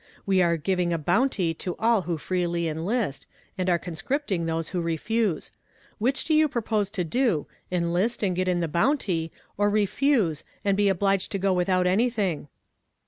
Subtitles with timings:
[0.25, 4.81] We are giving a bounty to all who freely enlist, and are conscripting those who
[4.81, 5.51] refuse.
[5.99, 10.89] Which do you propose to do, enlist and get the bounty, or refuse, and be
[10.89, 12.47] obliged to go without anything?"